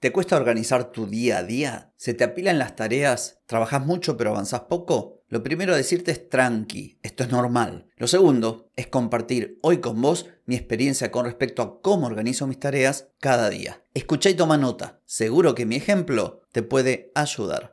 ¿Te 0.00 0.12
cuesta 0.12 0.36
organizar 0.36 0.92
tu 0.92 1.08
día 1.08 1.38
a 1.38 1.42
día? 1.42 1.92
¿Se 1.96 2.14
te 2.14 2.22
apilan 2.22 2.60
las 2.60 2.76
tareas? 2.76 3.40
¿Trabajas 3.46 3.84
mucho 3.84 4.16
pero 4.16 4.30
avanzas 4.30 4.60
poco? 4.60 5.24
Lo 5.26 5.42
primero 5.42 5.74
a 5.74 5.76
decirte 5.76 6.12
es 6.12 6.28
tranqui, 6.28 7.00
esto 7.02 7.24
es 7.24 7.32
normal. 7.32 7.88
Lo 7.96 8.06
segundo 8.06 8.70
es 8.76 8.86
compartir 8.86 9.58
hoy 9.60 9.78
con 9.78 10.00
vos 10.00 10.26
mi 10.46 10.54
experiencia 10.54 11.10
con 11.10 11.24
respecto 11.24 11.62
a 11.62 11.82
cómo 11.82 12.06
organizo 12.06 12.46
mis 12.46 12.60
tareas 12.60 13.08
cada 13.18 13.50
día. 13.50 13.82
Escucha 13.92 14.30
y 14.30 14.34
toma 14.34 14.56
nota, 14.56 15.00
seguro 15.04 15.56
que 15.56 15.66
mi 15.66 15.74
ejemplo 15.74 16.42
te 16.52 16.62
puede 16.62 17.10
ayudar. 17.16 17.72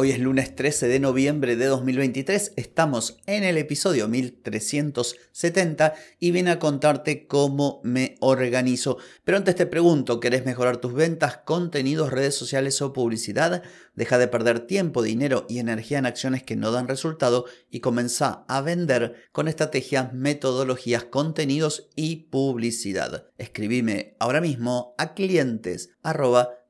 Hoy 0.00 0.12
es 0.12 0.20
lunes 0.20 0.54
13 0.54 0.86
de 0.86 1.00
noviembre 1.00 1.56
de 1.56 1.66
2023, 1.66 2.52
estamos 2.54 3.18
en 3.26 3.42
el 3.42 3.58
episodio 3.58 4.06
1370 4.06 5.94
y 6.20 6.30
vine 6.30 6.52
a 6.52 6.60
contarte 6.60 7.26
cómo 7.26 7.80
me 7.82 8.14
organizo. 8.20 8.98
Pero 9.24 9.38
antes 9.38 9.56
te 9.56 9.66
pregunto, 9.66 10.20
¿querés 10.20 10.46
mejorar 10.46 10.76
tus 10.76 10.92
ventas, 10.92 11.38
contenidos, 11.38 12.12
redes 12.12 12.36
sociales 12.36 12.80
o 12.80 12.92
publicidad? 12.92 13.64
Deja 13.96 14.18
de 14.18 14.28
perder 14.28 14.60
tiempo, 14.60 15.02
dinero 15.02 15.46
y 15.48 15.58
energía 15.58 15.98
en 15.98 16.06
acciones 16.06 16.44
que 16.44 16.54
no 16.54 16.70
dan 16.70 16.86
resultado 16.86 17.46
y 17.68 17.80
comenzá 17.80 18.44
a 18.46 18.60
vender 18.60 19.28
con 19.32 19.48
estrategias, 19.48 20.12
metodologías, 20.12 21.06
contenidos 21.06 21.88
y 21.96 22.28
publicidad. 22.30 23.32
Escribime 23.36 24.14
ahora 24.20 24.40
mismo 24.40 24.94
a 24.96 25.14
clientes 25.14 25.90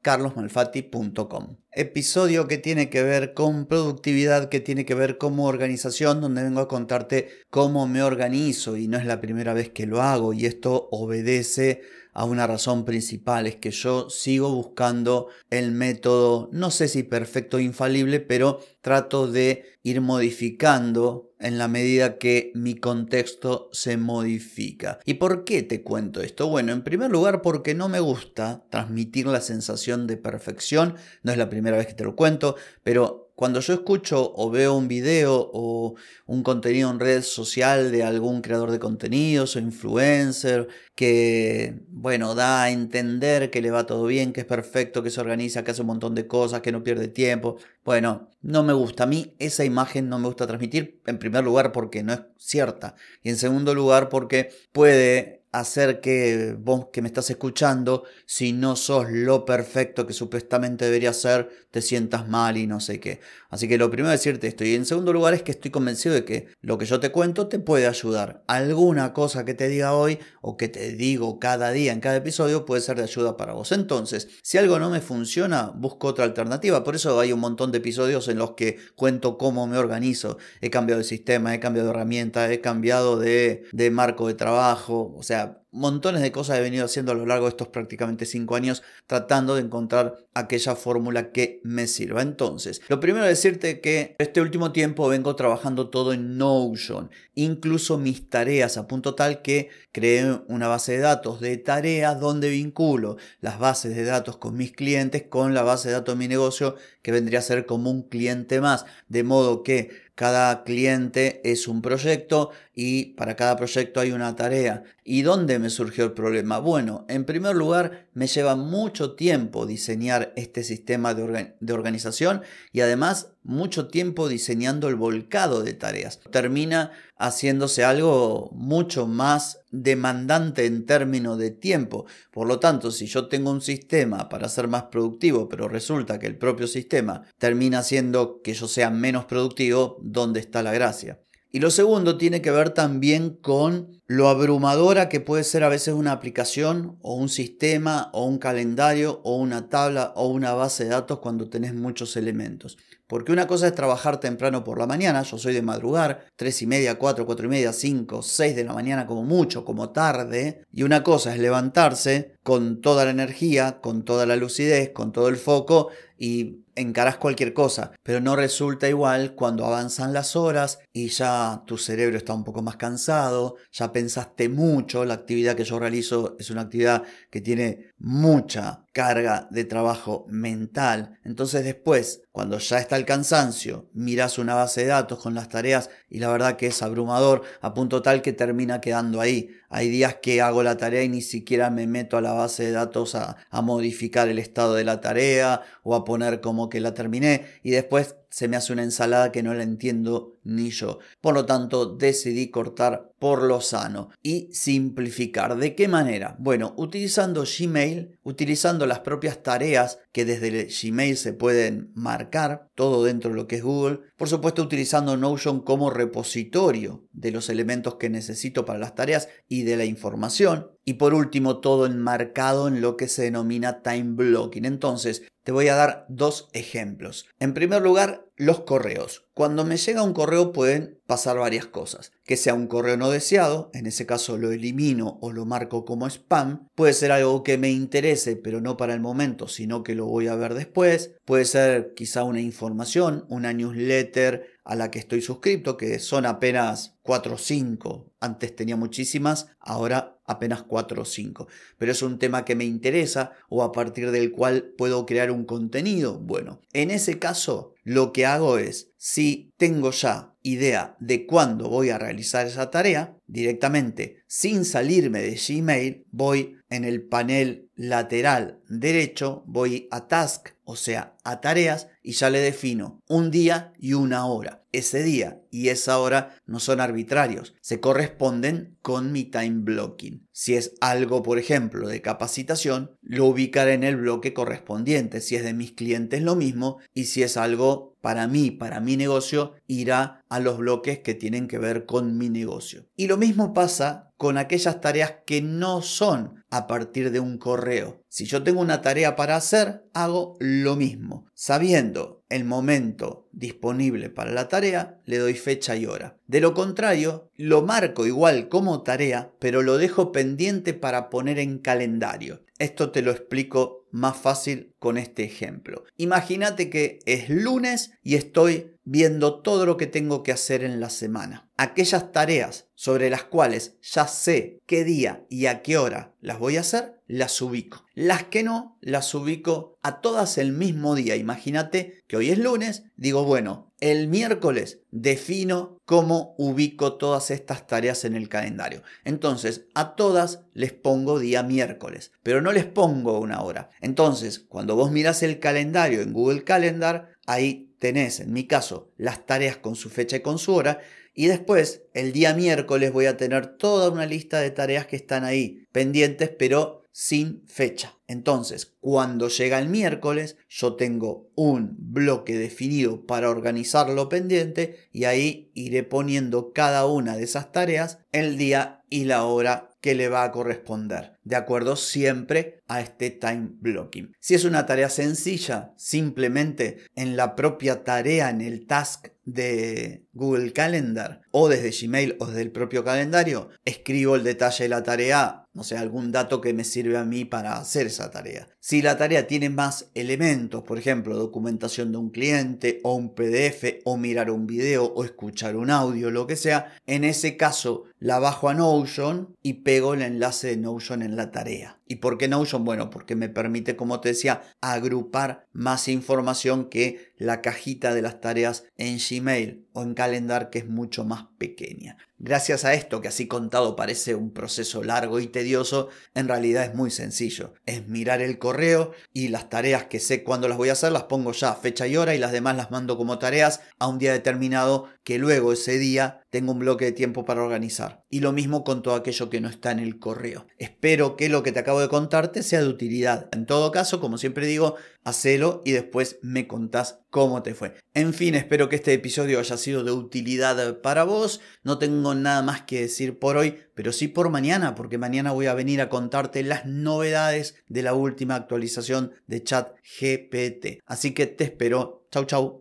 carlosmalfatti.com. 0.08 1.58
Episodio 1.70 2.48
que 2.48 2.56
tiene 2.56 2.88
que 2.88 3.02
ver 3.02 3.34
con 3.34 3.66
productividad, 3.66 4.48
que 4.48 4.58
tiene 4.58 4.86
que 4.86 4.94
ver 4.94 5.18
con 5.18 5.38
organización, 5.38 6.22
donde 6.22 6.42
vengo 6.42 6.60
a 6.60 6.68
contarte 6.68 7.28
cómo 7.50 7.86
me 7.86 8.02
organizo 8.02 8.78
y 8.78 8.88
no 8.88 8.96
es 8.96 9.04
la 9.04 9.20
primera 9.20 9.52
vez 9.52 9.68
que 9.68 9.84
lo 9.84 10.00
hago 10.00 10.32
y 10.32 10.46
esto 10.46 10.88
obedece 10.92 11.82
a 12.14 12.24
una 12.24 12.46
razón 12.46 12.86
principal, 12.86 13.46
es 13.46 13.56
que 13.56 13.70
yo 13.70 14.08
sigo 14.08 14.50
buscando 14.54 15.28
el 15.50 15.72
método, 15.72 16.48
no 16.52 16.70
sé 16.70 16.88
si 16.88 17.02
perfecto 17.02 17.58
o 17.58 17.60
infalible, 17.60 18.18
pero 18.18 18.60
trato 18.80 19.30
de 19.30 19.64
ir 19.82 20.00
modificando 20.00 21.27
en 21.38 21.58
la 21.58 21.68
medida 21.68 22.18
que 22.18 22.52
mi 22.54 22.74
contexto 22.74 23.68
se 23.72 23.96
modifica. 23.96 24.98
¿Y 25.04 25.14
por 25.14 25.44
qué 25.44 25.62
te 25.62 25.82
cuento 25.82 26.20
esto? 26.20 26.48
Bueno, 26.48 26.72
en 26.72 26.82
primer 26.82 27.10
lugar 27.10 27.42
porque 27.42 27.74
no 27.74 27.88
me 27.88 28.00
gusta 28.00 28.64
transmitir 28.70 29.26
la 29.26 29.40
sensación 29.40 30.06
de 30.06 30.16
perfección, 30.16 30.96
no 31.22 31.32
es 31.32 31.38
la 31.38 31.48
primera 31.48 31.76
vez 31.76 31.86
que 31.86 31.94
te 31.94 32.04
lo 32.04 32.16
cuento, 32.16 32.56
pero 32.82 33.27
cuando 33.38 33.60
yo 33.60 33.74
escucho 33.74 34.32
o 34.34 34.50
veo 34.50 34.74
un 34.74 34.88
video 34.88 35.48
o 35.52 35.94
un 36.26 36.42
contenido 36.42 36.90
en 36.90 36.98
red 36.98 37.22
social 37.22 37.92
de 37.92 38.02
algún 38.02 38.42
creador 38.42 38.72
de 38.72 38.80
contenidos 38.80 39.54
o 39.54 39.60
influencer 39.60 40.66
que, 40.96 41.78
bueno, 41.88 42.34
da 42.34 42.64
a 42.64 42.70
entender 42.70 43.50
que 43.50 43.62
le 43.62 43.70
va 43.70 43.86
todo 43.86 44.06
bien, 44.06 44.32
que 44.32 44.40
es 44.40 44.46
perfecto, 44.46 45.04
que 45.04 45.10
se 45.10 45.20
organiza, 45.20 45.62
que 45.62 45.70
hace 45.70 45.82
un 45.82 45.86
montón 45.86 46.16
de 46.16 46.26
cosas, 46.26 46.62
que 46.62 46.72
no 46.72 46.82
pierde 46.82 47.06
tiempo, 47.06 47.58
bueno, 47.84 48.28
no 48.42 48.64
me 48.64 48.72
gusta. 48.72 49.04
A 49.04 49.06
mí 49.06 49.36
esa 49.38 49.64
imagen 49.64 50.08
no 50.08 50.18
me 50.18 50.26
gusta 50.26 50.48
transmitir, 50.48 51.00
en 51.06 51.20
primer 51.20 51.44
lugar 51.44 51.70
porque 51.70 52.02
no 52.02 52.14
es 52.14 52.20
cierta 52.38 52.96
y 53.22 53.28
en 53.28 53.36
segundo 53.36 53.72
lugar 53.72 54.08
porque 54.08 54.50
puede 54.72 55.37
hacer 55.52 56.00
que 56.00 56.56
vos 56.58 56.86
que 56.92 57.02
me 57.02 57.08
estás 57.08 57.30
escuchando, 57.30 58.04
si 58.26 58.52
no 58.52 58.76
sos 58.76 59.06
lo 59.10 59.44
perfecto 59.44 60.06
que 60.06 60.12
supuestamente 60.12 60.84
debería 60.84 61.12
ser, 61.12 61.50
te 61.70 61.82
sientas 61.82 62.28
mal 62.28 62.56
y 62.56 62.66
no 62.66 62.80
sé 62.80 63.00
qué. 63.00 63.20
Así 63.50 63.66
que 63.68 63.78
lo 63.78 63.90
primero 63.90 64.12
es 64.12 64.20
decirte 64.20 64.46
esto. 64.46 64.64
Y 64.64 64.74
en 64.74 64.84
segundo 64.84 65.12
lugar 65.12 65.34
es 65.34 65.42
que 65.42 65.52
estoy 65.52 65.70
convencido 65.70 66.14
de 66.14 66.24
que 66.24 66.48
lo 66.60 66.76
que 66.76 66.86
yo 66.86 67.00
te 67.00 67.10
cuento 67.10 67.48
te 67.48 67.58
puede 67.58 67.86
ayudar. 67.86 68.42
Alguna 68.46 69.12
cosa 69.12 69.44
que 69.44 69.54
te 69.54 69.68
diga 69.68 69.94
hoy 69.94 70.18
o 70.42 70.56
que 70.56 70.68
te 70.68 70.92
digo 70.92 71.38
cada 71.38 71.70
día 71.70 71.92
en 71.92 72.00
cada 72.00 72.16
episodio 72.16 72.66
puede 72.66 72.82
ser 72.82 72.96
de 72.96 73.04
ayuda 73.04 73.36
para 73.36 73.54
vos. 73.54 73.72
Entonces, 73.72 74.28
si 74.42 74.58
algo 74.58 74.78
no 74.78 74.90
me 74.90 75.00
funciona, 75.00 75.72
busco 75.74 76.08
otra 76.08 76.24
alternativa. 76.24 76.84
Por 76.84 76.94
eso 76.94 77.18
hay 77.20 77.32
un 77.32 77.40
montón 77.40 77.72
de 77.72 77.78
episodios 77.78 78.28
en 78.28 78.38
los 78.38 78.52
que 78.52 78.78
cuento 78.96 79.38
cómo 79.38 79.66
me 79.66 79.78
organizo. 79.78 80.38
He 80.60 80.70
cambiado 80.70 80.98
de 80.98 81.04
sistema, 81.04 81.54
he 81.54 81.60
cambiado 81.60 81.88
de 81.88 81.94
herramienta, 81.94 82.52
he 82.52 82.60
cambiado 82.60 83.18
de, 83.18 83.64
de 83.72 83.90
marco 83.90 84.26
de 84.26 84.34
trabajo. 84.34 85.14
O 85.16 85.22
sea, 85.22 85.37
montones 85.70 86.22
de 86.22 86.32
cosas 86.32 86.58
he 86.58 86.62
venido 86.62 86.84
haciendo 86.84 87.12
a 87.12 87.14
lo 87.14 87.26
largo 87.26 87.44
de 87.44 87.50
estos 87.50 87.68
prácticamente 87.68 88.26
cinco 88.26 88.56
años 88.56 88.82
tratando 89.06 89.54
de 89.54 89.62
encontrar 89.62 90.16
aquella 90.34 90.74
fórmula 90.74 91.30
que 91.30 91.60
me 91.62 91.86
sirva. 91.86 92.22
Entonces, 92.22 92.80
lo 92.88 93.00
primero 93.00 93.24
es 93.26 93.30
decirte 93.30 93.80
que 93.80 94.16
este 94.18 94.40
último 94.40 94.72
tiempo 94.72 95.08
vengo 95.08 95.36
trabajando 95.36 95.90
todo 95.90 96.12
en 96.12 96.38
Notion, 96.38 97.10
incluso 97.34 97.98
mis 97.98 98.28
tareas 98.30 98.76
a 98.78 98.88
punto 98.88 99.14
tal 99.14 99.42
que 99.42 99.68
creé 99.92 100.40
una 100.48 100.68
base 100.68 100.92
de 100.92 100.98
datos 100.98 101.40
de 101.40 101.56
tareas 101.56 102.18
donde 102.18 102.48
vinculo 102.50 103.16
las 103.40 103.58
bases 103.58 103.94
de 103.94 104.04
datos 104.04 104.36
con 104.36 104.56
mis 104.56 104.72
clientes 104.72 105.24
con 105.28 105.54
la 105.54 105.62
base 105.62 105.88
de 105.88 105.94
datos 105.94 106.14
de 106.14 106.18
mi 106.18 106.28
negocio 106.28 106.76
que 107.02 107.12
vendría 107.12 107.40
a 107.40 107.42
ser 107.42 107.66
como 107.66 107.90
un 107.90 108.02
cliente 108.02 108.60
más, 108.60 108.86
de 109.08 109.22
modo 109.22 109.62
que 109.62 110.07
cada 110.18 110.64
cliente 110.64 111.40
es 111.44 111.68
un 111.68 111.80
proyecto 111.80 112.50
y 112.74 113.14
para 113.14 113.36
cada 113.36 113.54
proyecto 113.54 114.00
hay 114.00 114.10
una 114.10 114.34
tarea. 114.34 114.82
¿Y 115.04 115.22
dónde 115.22 115.60
me 115.60 115.70
surgió 115.70 116.06
el 116.06 116.12
problema? 116.12 116.58
Bueno, 116.58 117.06
en 117.08 117.24
primer 117.24 117.54
lugar, 117.54 118.07
me 118.18 118.26
lleva 118.26 118.56
mucho 118.56 119.14
tiempo 119.14 119.64
diseñar 119.64 120.32
este 120.34 120.64
sistema 120.64 121.14
de, 121.14 121.72
organización 121.72 122.42
y 122.72 122.80
además 122.80 123.28
mucho 123.44 123.86
tiempo 123.86 124.28
diseñando 124.28 124.88
el 124.88 124.96
volcado 124.96 125.62
de 125.62 125.74
tareas. 125.74 126.18
Termina 126.32 126.90
haciéndose 127.16 127.84
algo 127.84 128.50
mucho 128.52 129.06
más 129.06 129.60
demandante 129.70 130.66
en 130.66 130.84
términos 130.84 131.38
de 131.38 131.52
tiempo. 131.52 132.06
Por 132.32 132.48
lo 132.48 132.58
tanto, 132.58 132.90
si 132.90 133.06
yo 133.06 133.28
tengo 133.28 133.52
un 133.52 133.60
sistema 133.60 134.28
para 134.28 134.48
ser 134.48 134.66
más 134.66 134.82
productivo, 134.84 135.48
pero 135.48 135.68
resulta 135.68 136.18
que 136.18 136.26
el 136.26 136.36
propio 136.36 136.66
sistema 136.66 137.22
termina 137.38 137.78
haciendo 137.78 138.42
que 138.42 138.52
yo 138.52 138.66
sea 138.66 138.90
menos 138.90 139.26
productivo, 139.26 139.98
¿dónde 140.02 140.40
está 140.40 140.64
la 140.64 140.72
gracia? 140.72 141.20
Y 141.50 141.60
lo 141.60 141.70
segundo 141.70 142.18
tiene 142.18 142.42
que 142.42 142.50
ver 142.50 142.70
también 142.70 143.30
con 143.30 143.98
lo 144.06 144.28
abrumadora 144.28 145.08
que 145.08 145.20
puede 145.20 145.44
ser 145.44 145.64
a 145.64 145.70
veces 145.70 145.94
una 145.94 146.12
aplicación 146.12 146.98
o 147.00 147.14
un 147.14 147.30
sistema 147.30 148.10
o 148.12 148.26
un 148.26 148.38
calendario 148.38 149.20
o 149.24 149.36
una 149.36 149.68
tabla 149.70 150.12
o 150.14 150.28
una 150.28 150.52
base 150.52 150.84
de 150.84 150.90
datos 150.90 151.20
cuando 151.20 151.48
tenés 151.48 151.74
muchos 151.74 152.16
elementos. 152.16 152.76
Porque 153.06 153.32
una 153.32 153.46
cosa 153.46 153.66
es 153.66 153.74
trabajar 153.74 154.20
temprano 154.20 154.64
por 154.64 154.78
la 154.78 154.86
mañana, 154.86 155.22
yo 155.22 155.38
soy 155.38 155.54
de 155.54 155.62
madrugar, 155.62 156.26
3 156.36 156.62
y 156.62 156.66
media, 156.66 156.98
4, 156.98 157.24
4 157.24 157.46
y 157.46 157.48
media, 157.48 157.72
5, 157.72 158.22
6 158.22 158.54
de 158.54 158.64
la 158.64 158.74
mañana 158.74 159.06
como 159.06 159.22
mucho, 159.22 159.64
como 159.64 159.90
tarde. 159.90 160.62
Y 160.70 160.82
una 160.82 161.02
cosa 161.02 161.32
es 161.32 161.40
levantarse 161.40 162.34
con 162.42 162.82
toda 162.82 163.06
la 163.06 163.10
energía, 163.10 163.80
con 163.80 164.04
toda 164.04 164.26
la 164.26 164.36
lucidez, 164.36 164.90
con 164.90 165.12
todo 165.12 165.28
el 165.28 165.36
foco 165.36 165.88
y 166.18 166.64
encarás 166.78 167.16
cualquier 167.16 167.52
cosa, 167.52 167.92
pero 168.02 168.20
no 168.20 168.36
resulta 168.36 168.88
igual 168.88 169.34
cuando 169.34 169.66
avanzan 169.66 170.12
las 170.12 170.36
horas 170.36 170.78
y 170.92 171.08
ya 171.08 171.62
tu 171.66 171.78
cerebro 171.78 172.16
está 172.16 172.32
un 172.34 172.44
poco 172.44 172.62
más 172.62 172.76
cansado, 172.76 173.56
ya 173.72 173.92
pensaste 173.92 174.48
mucho, 174.48 175.04
la 175.04 175.14
actividad 175.14 175.56
que 175.56 175.64
yo 175.64 175.78
realizo 175.78 176.36
es 176.38 176.50
una 176.50 176.62
actividad 176.62 177.02
que 177.30 177.40
tiene 177.40 177.92
mucha 177.98 178.84
carga 178.98 179.46
de 179.52 179.64
trabajo 179.64 180.26
mental. 180.28 181.20
Entonces 181.22 181.62
después, 181.62 182.22
cuando 182.32 182.58
ya 182.58 182.80
está 182.80 182.96
el 182.96 183.04
cansancio, 183.04 183.88
miras 183.92 184.38
una 184.38 184.56
base 184.56 184.80
de 184.80 184.86
datos 184.88 185.20
con 185.20 185.34
las 185.34 185.48
tareas 185.48 185.88
y 186.10 186.18
la 186.18 186.28
verdad 186.32 186.56
que 186.56 186.66
es 186.66 186.82
abrumador 186.82 187.42
a 187.60 187.74
punto 187.74 188.02
tal 188.02 188.22
que 188.22 188.32
termina 188.32 188.80
quedando 188.80 189.20
ahí. 189.20 189.50
Hay 189.68 189.88
días 189.88 190.16
que 190.20 190.42
hago 190.42 190.64
la 190.64 190.76
tarea 190.76 191.04
y 191.04 191.08
ni 191.08 191.22
siquiera 191.22 191.70
me 191.70 191.86
meto 191.86 192.16
a 192.16 192.20
la 192.20 192.32
base 192.32 192.64
de 192.64 192.72
datos 192.72 193.14
a, 193.14 193.36
a 193.50 193.62
modificar 193.62 194.28
el 194.28 194.40
estado 194.40 194.74
de 194.74 194.82
la 194.82 195.00
tarea 195.00 195.62
o 195.84 195.94
a 195.94 196.04
poner 196.04 196.40
como 196.40 196.68
que 196.68 196.80
la 196.80 196.92
terminé 196.92 197.46
y 197.62 197.70
después 197.70 198.16
se 198.30 198.48
me 198.48 198.56
hace 198.56 198.72
una 198.72 198.82
ensalada 198.82 199.32
que 199.32 199.42
no 199.42 199.54
la 199.54 199.62
entiendo 199.62 200.38
ni 200.44 200.70
yo. 200.70 200.98
Por 201.20 201.34
lo 201.34 201.46
tanto, 201.46 201.86
decidí 201.86 202.50
cortar 202.50 203.12
por 203.18 203.42
lo 203.42 203.60
sano 203.60 204.10
y 204.22 204.48
simplificar. 204.52 205.56
¿De 205.56 205.74
qué 205.74 205.88
manera? 205.88 206.36
Bueno, 206.38 206.74
utilizando 206.76 207.44
Gmail, 207.44 208.18
utilizando 208.22 208.86
las 208.86 209.00
propias 209.00 209.42
tareas 209.42 209.98
que 210.12 210.24
desde 210.24 210.68
Gmail 210.68 211.16
se 211.16 211.32
pueden 211.32 211.90
marcar, 211.94 212.68
todo 212.74 213.04
dentro 213.04 213.30
de 213.30 213.36
lo 213.36 213.46
que 213.46 213.56
es 213.56 213.62
Google. 213.62 214.00
Por 214.16 214.28
supuesto, 214.28 214.62
utilizando 214.62 215.16
Notion 215.16 215.60
como 215.60 215.90
repositorio 215.90 217.06
de 217.12 217.30
los 217.30 217.50
elementos 217.50 217.96
que 217.96 218.10
necesito 218.10 218.64
para 218.64 218.78
las 218.78 218.94
tareas 218.94 219.28
y 219.48 219.62
de 219.62 219.76
la 219.76 219.84
información 219.84 220.70
Y 220.88 220.94
por 220.94 221.12
último, 221.12 221.58
todo 221.58 221.84
enmarcado 221.84 222.66
en 222.66 222.80
lo 222.80 222.96
que 222.96 223.08
se 223.08 223.24
denomina 223.24 223.82
time 223.82 224.14
blocking. 224.14 224.64
Entonces, 224.64 225.22
te 225.44 225.52
voy 225.52 225.68
a 225.68 225.74
dar 225.74 226.06
dos 226.08 226.48
ejemplos. 226.54 227.26
En 227.38 227.52
primer 227.52 227.82
lugar, 227.82 228.26
los 228.36 228.60
correos. 228.60 229.26
Cuando 229.34 229.66
me 229.66 229.76
llega 229.76 230.02
un 230.02 230.14
correo 230.14 230.52
pueden 230.52 231.00
pasar 231.06 231.38
varias 231.38 231.66
cosas. 231.66 232.12
Que 232.24 232.36
sea 232.38 232.54
un 232.54 232.68
correo 232.68 232.96
no 232.96 233.10
deseado, 233.10 233.70
en 233.74 233.86
ese 233.86 234.06
caso 234.06 234.38
lo 234.38 234.50
elimino 234.50 235.18
o 235.20 235.32
lo 235.32 235.44
marco 235.44 235.84
como 235.84 236.06
spam. 236.06 236.68
Puede 236.74 236.94
ser 236.94 237.12
algo 237.12 237.42
que 237.42 237.58
me 237.58 237.70
interese, 237.70 238.36
pero 238.36 238.60
no 238.60 238.76
para 238.76 238.94
el 238.94 239.00
momento, 239.00 239.48
sino 239.48 239.82
que 239.82 239.94
lo 239.94 240.06
voy 240.06 240.28
a 240.28 240.36
ver 240.36 240.54
después. 240.54 241.12
Puede 241.24 241.44
ser 241.44 241.92
quizá 241.94 242.24
una 242.24 242.40
información, 242.40 243.26
una 243.28 243.52
newsletter 243.52 244.46
a 244.64 244.74
la 244.74 244.90
que 244.90 244.98
estoy 244.98 245.22
suscrito, 245.22 245.76
que 245.76 245.98
son 245.98 246.26
apenas 246.26 246.98
4 247.02 247.34
o 247.34 247.38
5. 247.38 248.12
Antes 248.20 248.54
tenía 248.54 248.76
muchísimas, 248.76 249.48
ahora 249.60 250.17
apenas 250.28 250.62
4 250.62 251.02
o 251.02 251.04
5. 251.04 251.48
Pero 251.78 251.90
es 251.90 252.02
un 252.02 252.18
tema 252.18 252.44
que 252.44 252.54
me 252.54 252.64
interesa 252.64 253.32
o 253.48 253.64
a 253.64 253.72
partir 253.72 254.12
del 254.12 254.30
cual 254.30 254.72
puedo 254.76 255.04
crear 255.06 255.32
un 255.32 255.44
contenido. 255.44 256.18
Bueno, 256.18 256.60
en 256.72 256.92
ese 256.92 257.18
caso 257.18 257.74
lo 257.82 258.12
que 258.12 258.26
hago 258.26 258.58
es, 258.58 258.92
si 258.96 259.52
tengo 259.56 259.90
ya 259.90 260.34
idea 260.52 260.96
de 261.00 261.26
cuándo 261.26 261.68
voy 261.68 261.90
a 261.90 261.98
realizar 261.98 262.46
esa 262.46 262.70
tarea, 262.70 263.16
directamente, 263.26 264.22
sin 264.26 264.64
salirme 264.64 265.20
de 265.20 265.36
Gmail, 265.36 266.06
voy 266.10 266.56
en 266.70 266.84
el 266.84 267.02
panel 267.02 267.70
lateral 267.76 268.60
derecho, 268.68 269.42
voy 269.46 269.88
a 269.90 270.08
Task, 270.08 270.50
o 270.64 270.76
sea, 270.76 271.16
a 271.24 271.40
tareas, 271.40 271.88
y 272.02 272.12
ya 272.12 272.30
le 272.30 272.40
defino 272.40 273.02
un 273.08 273.30
día 273.30 273.72
y 273.78 273.94
una 273.94 274.26
hora. 274.26 274.64
Ese 274.70 275.02
día 275.02 275.40
y 275.50 275.68
esa 275.68 275.98
hora 275.98 276.36
no 276.44 276.60
son 276.60 276.80
arbitrarios, 276.80 277.54
se 277.62 277.80
corresponden 277.80 278.76
con 278.82 279.12
mi 279.12 279.24
time 279.24 279.60
blocking. 279.62 280.26
Si 280.32 280.54
es 280.56 280.74
algo, 280.80 281.22
por 281.22 281.38
ejemplo, 281.38 281.88
de 281.88 282.02
capacitación, 282.02 282.92
lo 283.00 283.24
ubicaré 283.26 283.72
en 283.72 283.82
el 283.82 283.96
bloque 283.96 284.34
correspondiente. 284.34 285.22
Si 285.22 285.36
es 285.36 285.42
de 285.42 285.54
mis 285.54 285.72
clientes, 285.72 286.22
lo 286.22 286.36
mismo. 286.36 286.78
Y 286.92 287.06
si 287.06 287.22
es 287.22 287.36
algo 287.36 287.96
para 288.00 288.26
mí, 288.26 288.50
para 288.50 288.80
mi 288.80 288.96
negocio, 288.96 289.54
irá 289.66 290.24
a 290.28 290.40
los 290.40 290.58
bloques 290.58 291.00
que 291.00 291.14
tienen 291.14 291.48
que 291.48 291.58
ver 291.58 291.86
con 291.86 292.16
mi 292.16 292.28
negocio. 292.28 292.86
Y 292.96 293.06
lo 293.06 293.16
mismo 293.16 293.52
pasa 293.52 294.12
con 294.16 294.36
aquellas 294.36 294.80
tareas 294.80 295.14
que 295.24 295.40
no 295.40 295.80
son 295.80 296.44
a 296.50 296.66
partir 296.66 297.10
de 297.12 297.20
un 297.20 297.38
correo. 297.38 298.02
Si 298.08 298.24
yo 298.24 298.42
tengo 298.42 298.60
una 298.60 298.82
tarea 298.82 299.14
para 299.14 299.36
hacer, 299.36 299.84
hago 299.92 300.36
lo 300.40 300.76
mismo. 300.76 301.26
Sabiendo 301.34 302.24
el 302.28 302.44
momento 302.44 303.28
disponible 303.32 304.10
para 304.10 304.32
la 304.32 304.48
tarea, 304.48 305.00
le 305.04 305.18
doy 305.18 305.34
fecha 305.34 305.76
y 305.76 305.86
hora. 305.86 306.18
De 306.26 306.40
lo 306.40 306.52
contrario, 306.52 307.30
lo 307.36 307.62
marco 307.62 308.06
igual 308.06 308.48
como 308.48 308.82
tarea, 308.82 309.32
pero 309.38 309.62
lo 309.62 309.78
dejo 309.78 310.10
pendiente 310.10 310.74
para 310.74 311.10
poner 311.10 311.38
en 311.38 311.58
calendario. 311.58 312.42
Esto 312.58 312.90
te 312.90 313.02
lo 313.02 313.12
explico 313.12 313.77
más 313.90 314.16
fácil 314.16 314.74
con 314.78 314.98
este 314.98 315.24
ejemplo. 315.24 315.84
Imagínate 315.96 316.70
que 316.70 317.00
es 317.06 317.28
lunes 317.28 317.92
y 318.02 318.14
estoy 318.16 318.72
viendo 318.84 319.40
todo 319.42 319.66
lo 319.66 319.76
que 319.76 319.86
tengo 319.86 320.22
que 320.22 320.32
hacer 320.32 320.64
en 320.64 320.80
la 320.80 320.90
semana. 320.90 321.50
Aquellas 321.56 322.12
tareas 322.12 322.68
sobre 322.74 323.10
las 323.10 323.24
cuales 323.24 323.76
ya 323.82 324.06
sé 324.06 324.60
qué 324.66 324.84
día 324.84 325.26
y 325.28 325.46
a 325.46 325.62
qué 325.62 325.76
hora 325.76 326.14
las 326.20 326.38
voy 326.38 326.56
a 326.56 326.60
hacer, 326.60 327.00
las 327.06 327.40
ubico. 327.42 327.84
Las 327.94 328.24
que 328.24 328.42
no, 328.42 328.78
las 328.80 329.14
ubico 329.14 329.78
a 329.82 330.00
todas 330.00 330.38
el 330.38 330.52
mismo 330.52 330.94
día. 330.94 331.16
Imagínate 331.16 332.02
que 332.06 332.16
hoy 332.16 332.30
es 332.30 332.38
lunes, 332.38 332.84
digo, 332.96 333.24
bueno, 333.24 333.67
el 333.80 334.08
miércoles 334.08 334.80
defino 334.90 335.78
cómo 335.84 336.34
ubico 336.36 336.94
todas 336.94 337.30
estas 337.30 337.66
tareas 337.66 338.04
en 338.04 338.14
el 338.14 338.28
calendario. 338.28 338.82
Entonces, 339.04 339.66
a 339.74 339.94
todas 339.94 340.42
les 340.52 340.72
pongo 340.72 341.18
día 341.18 341.42
miércoles, 341.42 342.12
pero 342.22 342.42
no 342.42 342.52
les 342.52 342.64
pongo 342.64 343.20
una 343.20 343.42
hora. 343.42 343.70
Entonces, 343.80 344.40
cuando 344.40 344.76
vos 344.76 344.90
miras 344.90 345.22
el 345.22 345.38
calendario 345.38 346.02
en 346.02 346.12
Google 346.12 346.44
Calendar, 346.44 347.10
ahí 347.26 347.74
tenés, 347.78 348.20
en 348.20 348.32
mi 348.32 348.46
caso, 348.46 348.90
las 348.96 349.26
tareas 349.26 349.56
con 349.56 349.76
su 349.76 349.90
fecha 349.90 350.16
y 350.16 350.20
con 350.20 350.38
su 350.38 350.54
hora. 350.54 350.80
Y 351.14 351.26
después, 351.26 351.82
el 351.94 352.12
día 352.12 352.34
miércoles, 352.34 352.92
voy 352.92 353.06
a 353.06 353.16
tener 353.16 353.56
toda 353.58 353.90
una 353.90 354.06
lista 354.06 354.40
de 354.40 354.50
tareas 354.50 354.86
que 354.86 354.96
están 354.96 355.24
ahí 355.24 355.66
pendientes, 355.72 356.30
pero 356.30 356.77
sin 356.92 357.44
fecha. 357.46 357.94
Entonces, 358.06 358.74
cuando 358.80 359.28
llega 359.28 359.58
el 359.58 359.68
miércoles, 359.68 360.36
yo 360.48 360.74
tengo 360.76 361.30
un 361.34 361.76
bloque 361.78 362.36
definido 362.36 363.06
para 363.06 363.30
organizarlo 363.30 364.08
pendiente 364.08 364.88
y 364.92 365.04
ahí 365.04 365.50
iré 365.54 365.82
poniendo 365.82 366.52
cada 366.52 366.86
una 366.86 367.16
de 367.16 367.24
esas 367.24 367.52
tareas, 367.52 367.98
el 368.12 368.38
día 368.38 368.82
y 368.90 369.04
la 369.04 369.24
hora 369.24 369.68
que 369.80 369.94
le 369.94 370.08
va 370.08 370.24
a 370.24 370.32
corresponder, 370.32 371.12
de 371.22 371.36
acuerdo 371.36 371.76
siempre 371.76 372.62
a 372.66 372.80
este 372.80 373.10
time 373.10 373.50
blocking. 373.52 374.12
Si 374.18 374.34
es 374.34 374.44
una 374.44 374.66
tarea 374.66 374.90
sencilla, 374.90 375.72
simplemente 375.76 376.78
en 376.96 377.16
la 377.16 377.36
propia 377.36 377.84
tarea, 377.84 378.30
en 378.30 378.40
el 378.40 378.66
task 378.66 379.08
de 379.24 380.06
Google 380.12 380.52
Calendar 380.52 381.20
o 381.30 381.48
desde 381.48 381.70
Gmail 381.70 382.16
o 382.18 382.26
desde 382.26 382.42
el 382.42 382.50
propio 382.50 382.82
calendario, 382.82 383.50
escribo 383.64 384.16
el 384.16 384.24
detalle 384.24 384.64
de 384.64 384.68
la 384.68 384.82
tarea, 384.82 385.44
no 385.58 385.64
sé, 385.64 385.76
algún 385.76 386.12
dato 386.12 386.40
que 386.40 386.54
me 386.54 386.62
sirve 386.62 386.96
a 386.96 387.04
mí 387.04 387.24
para 387.24 387.58
hacer 387.58 387.88
esa 387.88 388.12
tarea. 388.12 388.46
Si 388.60 388.80
la 388.80 388.96
tarea 388.96 389.26
tiene 389.26 389.50
más 389.50 389.90
elementos, 389.96 390.62
por 390.62 390.78
ejemplo, 390.78 391.18
documentación 391.18 391.90
de 391.90 391.98
un 391.98 392.10
cliente 392.10 392.78
o 392.84 392.94
un 392.94 393.12
PDF 393.12 393.80
o 393.82 393.96
mirar 393.96 394.30
un 394.30 394.46
video 394.46 394.84
o 394.84 395.04
escuchar 395.04 395.56
un 395.56 395.70
audio, 395.70 396.12
lo 396.12 396.28
que 396.28 396.36
sea, 396.36 396.76
en 396.86 397.02
ese 397.02 397.36
caso 397.36 397.86
la 397.98 398.20
bajo 398.20 398.48
a 398.48 398.54
Notion 398.54 399.34
y 399.42 399.54
pego 399.54 399.94
el 399.94 400.02
enlace 400.02 400.46
de 400.46 400.58
Notion 400.58 401.02
en 401.02 401.16
la 401.16 401.32
tarea. 401.32 401.80
¿Y 401.88 401.96
por 401.96 402.18
qué 402.18 402.28
Notion? 402.28 402.64
Bueno, 402.64 402.88
porque 402.88 403.16
me 403.16 403.28
permite, 403.28 403.74
como 403.74 403.98
te 403.98 404.10
decía, 404.10 404.42
agrupar 404.60 405.48
más 405.52 405.88
información 405.88 406.68
que 406.68 407.12
la 407.16 407.40
cajita 407.42 407.94
de 407.94 408.02
las 408.02 408.20
tareas 408.20 408.62
en 408.76 408.98
Gmail 408.98 409.66
o 409.72 409.82
en 409.82 409.94
Calendar, 409.94 410.50
que 410.50 410.60
es 410.60 410.68
mucho 410.68 411.04
más 411.04 411.24
pequeña. 411.36 411.96
Gracias 412.20 412.64
a 412.64 412.74
esto, 412.74 413.00
que 413.00 413.06
así 413.06 413.28
contado 413.28 413.76
parece 413.76 414.16
un 414.16 414.32
proceso 414.32 414.82
largo 414.82 415.20
y 415.20 415.28
tedioso, 415.28 415.88
en 416.14 416.26
realidad 416.26 416.64
es 416.64 416.74
muy 416.74 416.90
sencillo. 416.90 417.54
Es 417.64 417.86
mirar 417.86 418.20
el 418.22 418.40
correo 418.40 418.90
y 419.12 419.28
las 419.28 419.48
tareas 419.48 419.84
que 419.84 420.00
sé 420.00 420.24
cuándo 420.24 420.48
las 420.48 420.58
voy 420.58 420.70
a 420.70 420.72
hacer 420.72 420.90
las 420.90 421.04
pongo 421.04 421.30
ya 421.30 421.54
fecha 421.54 421.86
y 421.86 421.96
hora 421.96 422.16
y 422.16 422.18
las 422.18 422.32
demás 422.32 422.56
las 422.56 422.72
mando 422.72 422.96
como 422.96 423.20
tareas 423.20 423.60
a 423.78 423.86
un 423.86 423.98
día 423.98 424.12
determinado 424.12 424.88
que 425.04 425.18
luego 425.18 425.52
ese 425.52 425.78
día 425.78 426.26
tengo 426.30 426.52
un 426.52 426.58
bloque 426.58 426.84
de 426.84 426.92
tiempo 426.92 427.24
para 427.24 427.42
organizar. 427.42 428.04
Y 428.10 428.20
lo 428.20 428.32
mismo 428.32 428.64
con 428.64 428.82
todo 428.82 428.94
aquello 428.94 429.30
que 429.30 429.40
no 429.40 429.48
está 429.48 429.72
en 429.72 429.78
el 429.78 429.98
correo. 429.98 430.46
Espero 430.58 431.16
que 431.16 431.28
lo 431.28 431.42
que 431.42 431.52
te 431.52 431.60
acabo 431.60 431.80
de 431.80 431.88
contarte 431.88 432.42
sea 432.42 432.60
de 432.60 432.68
utilidad. 432.68 433.28
En 433.32 433.46
todo 433.46 433.72
caso, 433.72 434.00
como 434.00 434.18
siempre 434.18 434.46
digo, 434.46 434.76
hacelo 435.04 435.62
y 435.64 435.72
después 435.72 436.18
me 436.22 436.46
contás 436.46 437.00
cómo 437.10 437.42
te 437.42 437.54
fue. 437.54 437.74
En 437.94 438.12
fin, 438.12 438.34
espero 438.34 438.68
que 438.68 438.76
este 438.76 438.92
episodio 438.92 439.38
haya 439.38 439.56
sido 439.56 439.84
de 439.84 439.92
utilidad 439.92 440.80
para 440.80 441.04
vos. 441.04 441.40
No 441.62 441.78
tengo 441.78 442.14
nada 442.14 442.42
más 442.42 442.62
que 442.62 442.82
decir 442.82 443.18
por 443.18 443.36
hoy, 443.36 443.56
pero 443.74 443.92
sí 443.92 444.08
por 444.08 444.30
mañana, 444.30 444.74
porque 444.74 444.98
mañana 444.98 445.32
voy 445.32 445.46
a 445.46 445.54
venir 445.54 445.80
a 445.80 445.88
contarte 445.88 446.42
las 446.42 446.66
novedades 446.66 447.56
de 447.68 447.82
la 447.82 447.94
última 447.94 448.34
actualización 448.34 449.12
de 449.26 449.42
Chat 449.42 449.74
GPT. 450.00 450.82
Así 450.86 451.12
que 451.14 451.26
te 451.26 451.44
espero. 451.44 452.06
Chau, 452.10 452.24
chau. 452.24 452.60